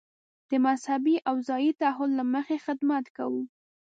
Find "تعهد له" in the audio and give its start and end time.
1.81-2.23